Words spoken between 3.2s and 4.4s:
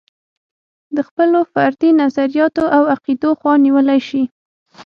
خوا نیولی شي.